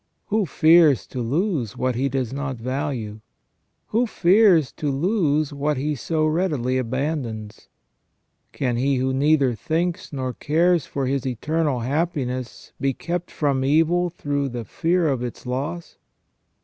[0.29, 3.21] Who fears to lose what he does not value?
[3.89, 7.67] Who fears to lose what he so readily abandons?
[8.51, 14.09] Can he who neither thinks nor cares for his eternal happiness be kept from evil
[14.09, 15.99] through the fear of its loss